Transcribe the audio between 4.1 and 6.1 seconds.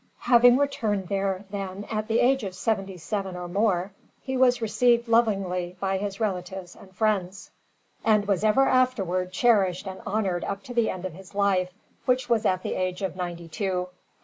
he was received lovingly by